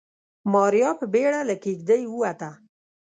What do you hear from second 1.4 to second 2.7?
له کېږدۍ ووته.